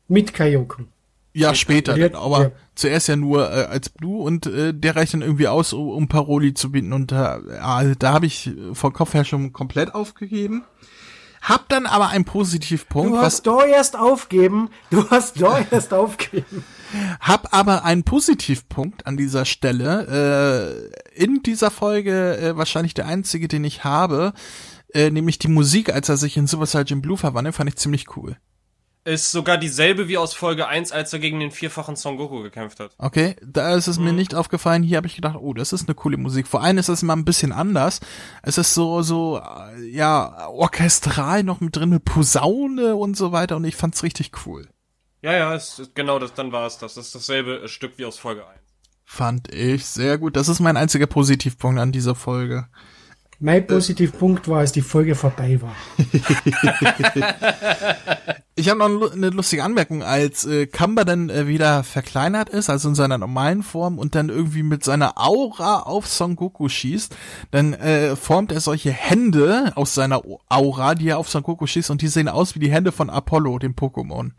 [0.09, 0.89] Mit Kaioken.
[1.35, 2.51] Ja, später, Ja, dann, aber ja.
[2.75, 6.09] zuerst ja nur äh, als Blue und äh, der reicht dann irgendwie aus, um, um
[6.09, 10.65] Paroli zu bieten und da, ja, da habe ich vom Kopf her schon komplett aufgegeben.
[11.41, 14.71] Hab dann aber einen Positivpunkt, Du hast da erst aufgeben.
[14.91, 16.65] Du hast da erst aufgeben.
[17.21, 20.91] Hab aber einen Positivpunkt an dieser Stelle.
[21.15, 24.33] Äh, in dieser Folge äh, wahrscheinlich der einzige, den ich habe,
[24.93, 28.17] äh, nämlich die Musik, als er sich in Super Saiyan Blue verwandelt, fand ich ziemlich
[28.17, 28.37] cool.
[29.05, 32.79] Ist sogar dieselbe wie aus Folge 1, als er gegen den vierfachen Son Goku gekämpft
[32.79, 32.91] hat.
[32.99, 34.83] Okay, da ist es mir nicht aufgefallen.
[34.83, 36.47] Hier habe ich gedacht, oh, das ist eine coole Musik.
[36.47, 38.01] Vor allem ist es mal ein bisschen anders.
[38.43, 43.57] Es ist so so äh, ja orchestral noch mit drin mit Posaune und so weiter
[43.57, 44.69] und ich fand's richtig cool.
[45.23, 46.95] Ja, ja, ist, ist, genau, das, dann war es das.
[46.95, 48.61] Das ist dasselbe äh, Stück wie aus Folge 1.
[49.05, 50.37] Fand ich sehr gut.
[50.37, 52.69] Das ist mein einziger Positivpunkt an dieser Folge.
[53.41, 55.77] Mein Positivpunkt war, als die Folge vorbei war.
[58.59, 62.89] Ich habe noch eine lustige Anmerkung, als äh, Kamba dann äh, wieder verkleinert ist, also
[62.89, 67.15] in seiner normalen Form und dann irgendwie mit seiner Aura auf Son Goku schießt,
[67.53, 71.91] dann äh, formt er solche Hände aus seiner Aura, die er auf Son Goku schießt
[71.91, 74.33] und die sehen aus wie die Hände von Apollo, dem Pokémon.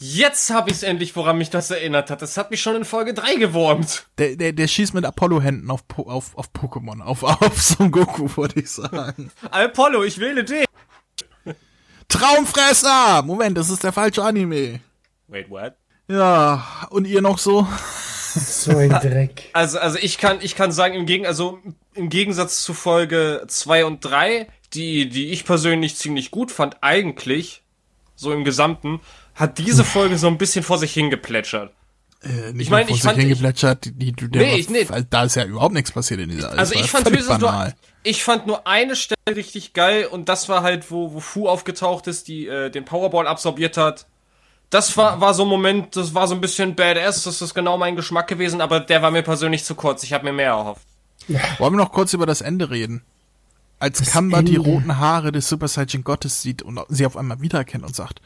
[0.00, 2.22] Jetzt habe ich's endlich, woran mich das erinnert hat.
[2.22, 4.06] Das hat mich schon in Folge 3 gewurmt.
[4.18, 8.28] Der, der, der schießt mit Apollo-Händen auf, Po- auf, auf Pokémon, auf, auf Son Goku,
[8.36, 9.30] würde ich sagen.
[9.50, 10.64] Apollo, ich wähle dich.
[12.08, 13.22] Traumfresser!
[13.22, 14.80] Moment, das ist der falsche Anime.
[15.26, 15.74] Wait, what?
[16.08, 17.66] Ja, und ihr noch so?
[18.34, 19.48] So ein Dreck.
[19.54, 21.58] Also, also ich kann, ich kann sagen, im, Gegen, also
[21.94, 27.62] im Gegensatz zu Folge 2 und 3, die, die ich persönlich ziemlich gut fand, eigentlich,
[28.14, 29.00] so im Gesamten,
[29.38, 31.72] hat diese Folge so ein bisschen vor sich hingeplätschert.
[32.22, 34.58] Äh, nicht Ich mein, nur vor ich sich fand- hingeplätschert, die, die, der Nee, war-
[34.58, 34.88] ich- nee.
[34.88, 37.72] weil Da ist ja überhaupt nichts passiert in dieser Also das ich fand höchstens nur,
[38.02, 42.06] ich fand nur eine Stelle richtig geil und das war halt, wo, wo Fu aufgetaucht
[42.08, 44.06] ist, die äh, den Powerball absorbiert hat.
[44.70, 47.78] Das war, war so ein Moment, das war so ein bisschen badass, das ist genau
[47.78, 50.02] mein Geschmack gewesen, aber der war mir persönlich zu kurz.
[50.02, 50.82] Ich habe mir mehr erhofft.
[51.58, 53.02] Wollen wir noch kurz über das Ende reden?
[53.78, 54.68] Als Kamba die Ende.
[54.68, 58.20] roten Haare des Super Saiyan Gottes sieht und sie auf einmal wiedererkennt und sagt,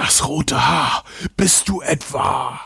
[0.00, 1.04] das rote Haar,
[1.36, 2.58] bist du etwa?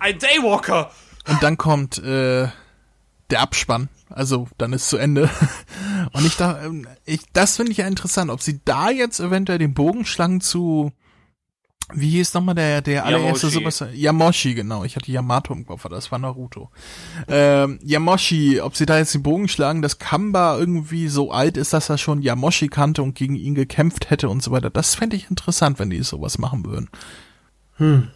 [0.00, 0.90] Ein Daywalker!
[1.28, 2.48] Und dann kommt äh,
[3.30, 3.90] der Abspann.
[4.08, 5.28] Also dann ist zu Ende.
[6.12, 9.58] Und ich dachte, ähm, ich, das finde ich ja interessant, ob sie da jetzt eventuell
[9.58, 10.92] den Bogen schlagen zu
[11.94, 13.58] wie hieß nochmal der, der allererste Yamoshi.
[13.58, 13.96] Super Saiyan?
[13.96, 14.84] Yamoshi, genau.
[14.84, 16.70] Ich hatte Yamato im Kopf, aber das war Naruto.
[17.28, 21.72] Ähm, Yamoshi, ob sie da jetzt den Bogen schlagen, dass Kamba irgendwie so alt ist,
[21.72, 24.70] dass er schon Yamoshi kannte und gegen ihn gekämpft hätte und so weiter.
[24.70, 26.90] Das fände ich interessant, wenn die sowas machen würden.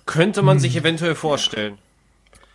[0.07, 1.79] Könnte man sich eventuell vorstellen.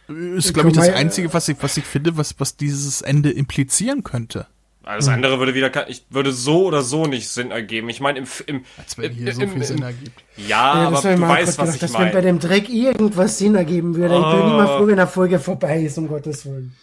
[0.08, 4.04] Ist, glaube ich, das Einzige, was ich, was ich finde, was, was dieses Ende implizieren
[4.04, 4.48] könnte.
[4.84, 7.90] Alles andere würde wieder, ich würde so oder so nicht Sinn ergeben.
[7.90, 10.24] Ich meine, im, im, Als wenn hier im, so im, viel Sinn im, ergibt.
[10.38, 12.22] ja, Ja, aber du weißt, was gedacht, ich dass wenn bei meine.
[12.28, 14.16] dem Dreck irgendwas Sinn ergeben würde.
[14.16, 14.54] Ich bin Oh.
[14.54, 16.74] immer froh, wenn der Folge vorbei ist, um Gottes Willen.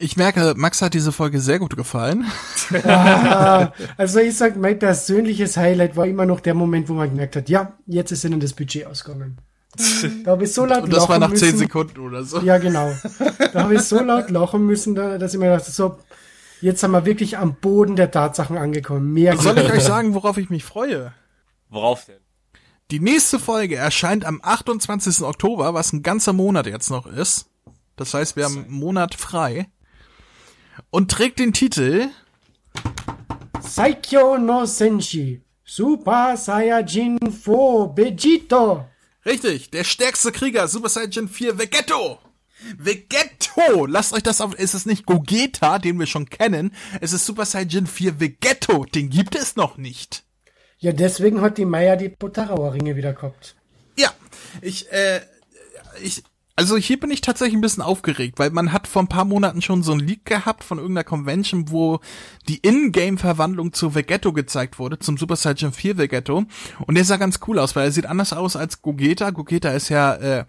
[0.00, 2.26] Ich merke, Max hat diese Folge sehr gut gefallen.
[2.84, 7.34] Ah, also ich sag, mein persönliches Highlight war immer noch der Moment, wo man gemerkt
[7.36, 9.38] hat, ja, jetzt ist ihnen das Budget ausgegangen.
[10.24, 11.58] Da habe ich so laut Und das war lachen nach zehn müssen.
[11.60, 12.40] Sekunden oder so.
[12.40, 12.92] Ja, genau.
[13.52, 15.96] Da habe ich so laut lachen müssen, da- dass ich mir dachte, so,
[16.60, 19.12] jetzt sind wir wirklich am Boden der Tatsachen angekommen.
[19.12, 21.12] Mehr Soll ich euch sagen, worauf ich mich freue?
[21.68, 22.20] Worauf denn?
[22.90, 25.22] Die nächste Folge erscheint am 28.
[25.22, 27.50] Oktober, was ein ganzer Monat jetzt noch ist.
[27.96, 29.68] Das heißt, wir haben einen Monat frei.
[30.90, 32.08] Und trägt den Titel
[33.60, 35.42] Saikyo no Senshi.
[35.64, 38.86] Super Saiyajin 4 Vegito.
[39.26, 42.18] Richtig, der stärkste Krieger, Super Saiyan 4 Vegetto.
[42.76, 43.86] Vegetto!
[43.86, 47.44] Lasst euch das auf, es ist nicht Gogeta, den wir schon kennen, es ist Super
[47.44, 50.24] Saiyan 4 Vegetto, den gibt es noch nicht.
[50.78, 53.56] Ja, deswegen hat die Maya die Butterauer Ringe wieder gehabt.
[53.96, 54.12] Ja,
[54.60, 55.20] ich, äh,
[56.02, 56.22] ich,
[56.58, 59.62] also hier bin ich tatsächlich ein bisschen aufgeregt, weil man hat vor ein paar Monaten
[59.62, 62.00] schon so ein Leak gehabt von irgendeiner Convention, wo
[62.48, 66.46] die In-Game-Verwandlung zu Vegetto gezeigt wurde, zum Super Saiyan 4 Vegetto.
[66.84, 69.30] Und der sah ganz cool aus, weil er sieht anders aus als Gogeta.
[69.30, 70.46] Gogeta ist ja, äh,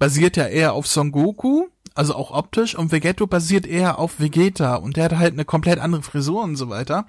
[0.00, 4.74] basiert ja eher auf Son Goku, also auch optisch, und Vegetto basiert eher auf Vegeta.
[4.74, 7.06] Und der hat halt eine komplett andere Frisur und so weiter.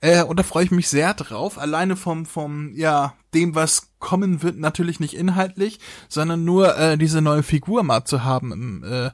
[0.00, 1.58] Äh, und da freue ich mich sehr drauf.
[1.58, 7.20] Alleine vom, vom, ja, dem, was kommen wird, natürlich nicht inhaltlich, sondern nur äh, diese
[7.20, 9.10] neue Figur mal zu haben, im, äh,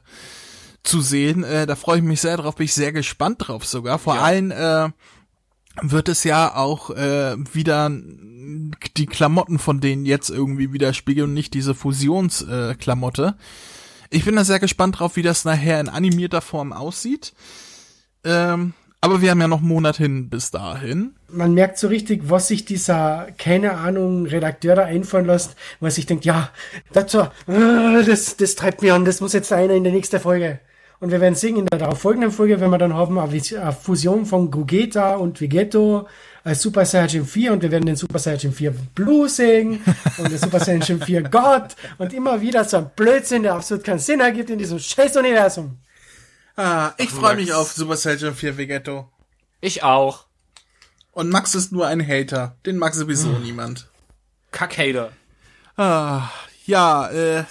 [0.83, 1.43] zu sehen.
[1.43, 3.99] Äh, da freue ich mich sehr drauf, bin ich sehr gespannt drauf sogar.
[3.99, 4.21] Vor Ja.
[4.21, 4.89] allem äh,
[5.81, 11.53] wird es ja auch äh, wieder die Klamotten von denen jetzt irgendwie widerspiegeln und nicht
[11.53, 12.71] diese Fusionsklamotte.
[12.71, 13.35] Äh, Klamotte.
[14.09, 17.33] ich bin da sehr gespannt drauf, wie das nachher in animierter Form aussieht.
[18.23, 21.15] Ähm, Aber wir haben ja noch einen Monat hin bis dahin.
[21.29, 26.07] Man merkt so richtig, was sich dieser, keine Ahnung, Redakteur da einfallen lässt, was sich
[26.07, 26.49] denkt, ja,
[26.93, 30.19] das, so, äh, das, das treibt mich an, das muss jetzt einer in der nächsten
[30.19, 30.59] Folge.
[30.99, 34.25] Und wir werden sehen in der darauf folgenden Folge, wenn wir dann haben, eine Fusion
[34.25, 36.07] von Gugeta und Vegeto
[36.43, 39.81] als Super Saiyajin 4 und wir werden den Super Saiyajin 4 Blue singen
[40.17, 43.99] und den Super Saiyajin 4 God und immer wieder so ein Blödsinn, der absolut keinen
[43.99, 45.77] Sinn ergibt in diesem scheiß Universum.
[46.57, 49.07] Ah, ich freue mich auf Super Saiyan 4 Vegetto.
[49.61, 50.25] Ich auch.
[51.11, 52.57] Und Max ist nur ein Hater.
[52.65, 53.43] Den mag sowieso hm.
[53.43, 53.87] niemand.
[54.51, 55.11] Kackhater.
[55.77, 56.31] Ah,
[56.65, 57.45] ja, äh,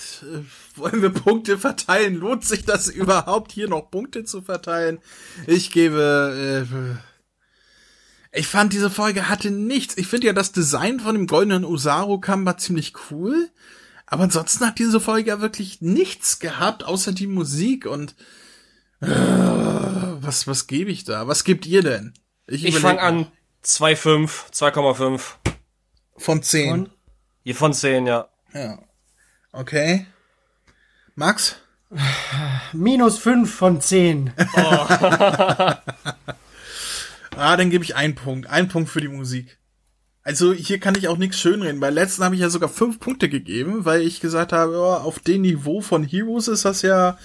[0.74, 2.16] wollen wir Punkte verteilen?
[2.16, 4.98] Lohnt sich das überhaupt, hier noch Punkte zu verteilen?
[5.46, 9.96] Ich gebe, äh, ich fand diese Folge hatte nichts.
[9.96, 13.50] Ich finde ja das Design von dem goldenen Usaru Kamba ziemlich cool.
[14.04, 18.16] Aber ansonsten hat diese Folge ja wirklich nichts gehabt, außer die Musik und
[19.00, 21.28] was, was gebe ich da?
[21.28, 22.14] Was gebt ihr denn?
[22.46, 23.26] Ich, ich fange an
[23.64, 25.20] 2,5, 2,5.
[26.16, 26.68] Von 10.
[26.68, 26.90] Von?
[27.44, 27.54] Von?
[27.54, 28.28] Von 10, ja.
[28.52, 28.78] Ja.
[29.52, 30.06] Okay.
[31.14, 31.56] Max?
[32.72, 34.32] Minus 5 von 10.
[34.36, 34.60] Oh.
[34.60, 35.76] ah,
[37.36, 38.48] dann gebe ich einen Punkt.
[38.48, 39.58] Ein Punkt für die Musik.
[40.22, 41.78] Also hier kann ich auch nichts schönreden.
[41.80, 45.20] Bei letzten habe ich ja sogar fünf Punkte gegeben, weil ich gesagt habe, oh, auf
[45.20, 47.16] dem Niveau von Heroes ist das ja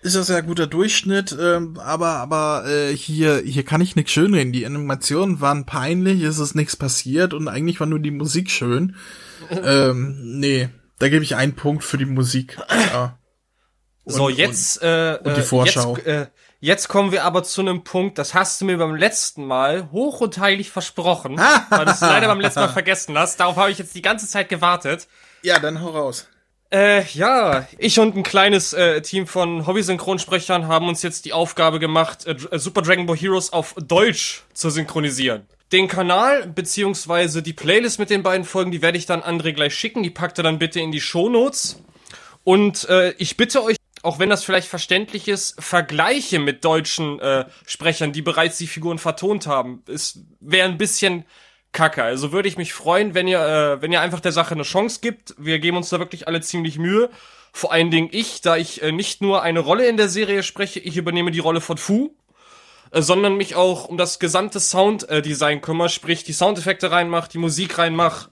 [0.00, 4.12] ist das ja ein guter Durchschnitt, ähm, aber aber äh, hier hier kann ich nichts
[4.12, 4.52] schönreden.
[4.52, 8.96] Die Animationen waren peinlich, es ist nichts passiert und eigentlich war nur die Musik schön.
[9.50, 12.58] ähm, nee, da gebe ich einen Punkt für die Musik.
[12.70, 13.18] Ja.
[14.04, 15.96] Und, so jetzt und, äh, und die Vorschau.
[15.96, 16.26] Jetzt, äh,
[16.60, 20.20] jetzt kommen wir aber zu einem Punkt, das hast du mir beim letzten Mal hoch
[20.20, 21.38] und heilig versprochen,
[21.70, 23.40] weil du es leider beim letzten Mal vergessen hast.
[23.40, 25.08] Darauf habe ich jetzt die ganze Zeit gewartet.
[25.42, 26.26] Ja, dann hau raus.
[26.70, 31.78] Äh, ja, ich und ein kleines äh, Team von Hobby-Synchronsprechern haben uns jetzt die Aufgabe
[31.78, 35.46] gemacht, äh, äh, Super Dragon Ball Heroes auf Deutsch zu synchronisieren.
[35.72, 39.74] Den Kanal beziehungsweise die Playlist mit den beiden Folgen, die werde ich dann André gleich
[39.74, 40.02] schicken.
[40.02, 41.82] Die packt er dann bitte in die Shownotes.
[42.44, 47.46] Und äh, ich bitte euch, auch wenn das vielleicht verständlich ist, Vergleiche mit deutschen äh,
[47.66, 49.82] Sprechern, die bereits die Figuren vertont haben.
[49.86, 51.24] Es wäre ein bisschen
[51.72, 52.02] kacke.
[52.02, 55.00] Also würde ich mich freuen, wenn ihr, äh, wenn ihr einfach der Sache eine Chance
[55.00, 55.34] gibt.
[55.38, 57.10] Wir geben uns da wirklich alle ziemlich Mühe.
[57.52, 60.80] Vor allen Dingen ich, da ich äh, nicht nur eine Rolle in der Serie spreche,
[60.80, 62.14] ich übernehme die Rolle von Fu,
[62.90, 67.78] äh, sondern mich auch um das gesamte Sounddesign kümmere, sprich die Soundeffekte reinmach, die Musik
[67.78, 68.28] reinmach.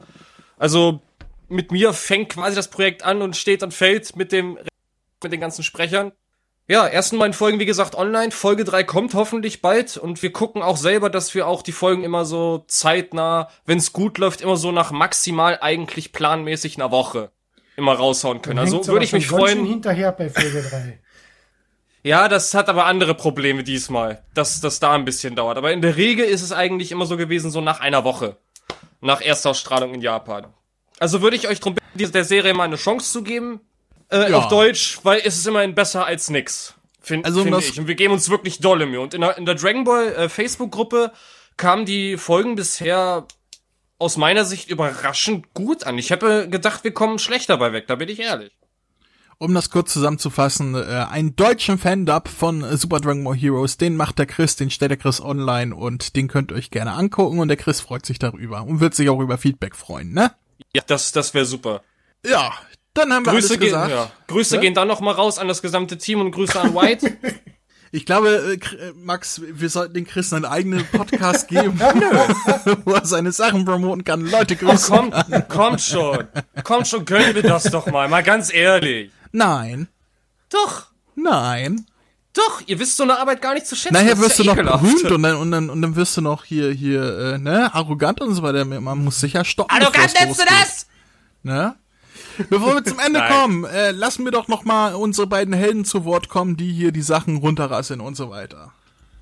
[0.59, 1.01] Also
[1.49, 4.59] mit mir fängt quasi das Projekt an und steht und fällt mit dem
[5.23, 6.13] mit den ganzen Sprechern.
[6.69, 8.33] Ja, ersten beiden Folgen, wie gesagt, online.
[8.33, 12.03] Folge 3 kommt hoffentlich bald und wir gucken auch selber, dass wir auch die Folgen
[12.03, 17.31] immer so zeitnah, wenn es gut läuft, immer so nach maximal eigentlich planmäßig einer Woche
[17.77, 18.59] immer raushauen können.
[18.59, 19.65] Also würde ich mich freuen.
[19.65, 20.99] hinterher bei Folge 3.
[22.03, 25.59] Ja, das hat aber andere Probleme diesmal, dass das da ein bisschen dauert.
[25.59, 28.37] Aber in der Regel ist es eigentlich immer so gewesen, so nach einer Woche.
[29.01, 30.47] Nach Erstausstrahlung in Japan.
[31.01, 33.61] Also würde ich euch drum bitten, der Serie mal eine Chance zu geben
[34.11, 34.39] äh, ja.
[34.39, 36.75] auf Deutsch, weil es ist immerhin besser als nix.
[37.01, 37.79] Find, also finde ich.
[37.79, 39.01] Und wir geben uns wirklich dolle Mühe.
[39.01, 41.13] Und in der, in der Dragon Ball äh, Facebook-Gruppe
[41.57, 43.27] kamen die Folgen bisher
[43.99, 45.99] aus meiner Sicht überraschend gut an.
[45.99, 48.53] Ich hätte gedacht, wir kommen schlecht dabei weg, da bin ich ehrlich.
[49.39, 53.95] Um das kurz zusammenzufassen, äh, einen deutschen Fan-Dub von äh, Super Dragon Ball Heroes, den
[53.95, 57.39] macht der Chris, den stellt der Chris online und den könnt ihr euch gerne angucken
[57.39, 60.33] und der Chris freut sich darüber und wird sich auch über Feedback freuen, ne?
[60.75, 61.83] Ja, das, das wäre super.
[62.25, 62.53] Ja,
[62.97, 63.89] dann haben wir Grüße alles gesagt.
[63.89, 64.11] Gehen, ja.
[64.27, 64.61] Grüße ja?
[64.61, 67.17] gehen dann noch mal raus an das gesamte Team und Grüße an White.
[67.93, 71.81] Ich glaube, äh, Max, wir sollten den Chris einen eigenen Podcast geben,
[72.85, 74.29] wo er seine Sachen promoten kann.
[74.29, 74.95] Leute, grüßen.
[74.95, 76.29] Oh, kommt, kommt schon.
[76.63, 78.09] Kommt schon, gönnen wir das doch mal.
[78.09, 79.11] Mal ganz ehrlich.
[79.33, 79.89] Nein.
[80.51, 80.89] Doch.
[81.15, 81.87] Nein.
[82.35, 83.95] Doch, ihr wisst so eine Arbeit gar nicht zu schätzen.
[83.95, 86.45] Nachher wirst ja du noch berühmt und dann, und, dann, und dann wirst du noch
[86.45, 88.67] hier, hier, äh, ne, arrogant und so weiter.
[88.67, 89.75] Man muss sicher stoppen.
[89.75, 90.87] Arrogant nennst du das?
[91.43, 91.77] Ne?
[92.51, 96.05] Bevor wir zum Ende kommen, äh, lassen wir doch noch mal unsere beiden Helden zu
[96.05, 98.73] Wort kommen, die hier die Sachen runterrasseln und so weiter.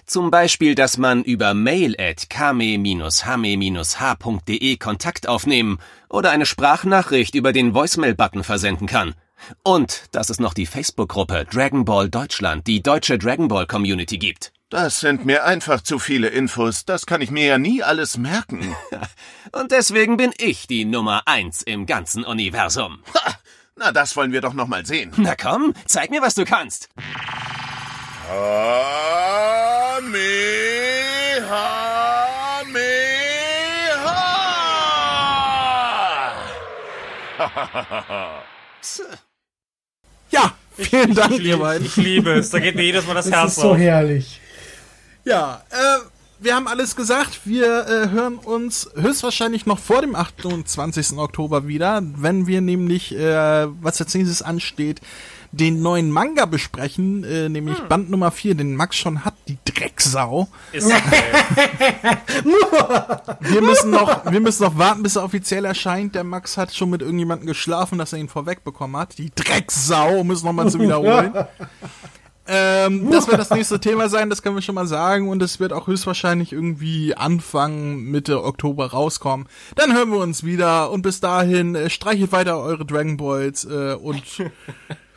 [0.05, 7.73] Zum Beispiel, dass man über mail at kame-hame-h.de Kontakt aufnehmen oder eine Sprachnachricht über den
[7.73, 9.15] Voicemail-Button versenden kann.
[9.63, 14.51] Und dass es noch die Facebook-Gruppe Dragon Ball Deutschland, die deutsche Dragon Ball Community gibt.
[14.69, 16.85] Das sind mir einfach zu viele Infos.
[16.85, 18.73] Das kann ich mir ja nie alles merken.
[19.51, 22.99] Und deswegen bin ich die Nummer eins im ganzen Universum.
[23.13, 23.33] Ha!
[23.75, 25.11] Na, das wollen wir doch noch mal sehen.
[25.17, 26.87] Na komm, zeig mir, was du kannst.
[35.81, 38.41] Kamehameha!
[40.31, 41.85] Ja, vielen Dank, Ich, ihr beiden.
[41.85, 42.49] ich liebe es.
[42.51, 43.77] Da geht mir jedes Mal das, Das Herz ist so auf.
[43.77, 44.39] herrlich.
[45.25, 45.75] Ja, äh,
[46.39, 47.41] wir haben alles gesagt.
[47.43, 51.17] Wir äh, hören uns höchstwahrscheinlich noch vor dem 28.
[51.17, 55.01] Oktober wieder, wenn wir nämlich, äh, was als nächstes ansteht,
[55.51, 60.47] den neuen Manga besprechen, äh, nämlich Band Nummer 4, den Max schon hat, die Drecksau.
[60.71, 61.23] Ist okay.
[63.41, 66.15] Wir müssen noch, wir müssen noch warten, bis er offiziell erscheint.
[66.15, 69.17] Der Max hat schon mit irgendjemandem geschlafen, dass er ihn vorwegbekommen hat.
[69.17, 71.33] Die Drecksau, um es nochmal zu wiederholen.
[72.47, 75.29] ähm, das wird das nächste Thema sein, das können wir schon mal sagen.
[75.29, 79.47] Und es wird auch höchstwahrscheinlich irgendwie Anfang, Mitte Oktober rauskommen.
[79.75, 80.91] Dann hören wir uns wieder.
[80.91, 84.23] Und bis dahin, äh, streichelt weiter eure Dragon Balls äh, und